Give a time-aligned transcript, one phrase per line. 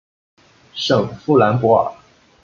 [0.73, 1.93] 圣夫兰博尔。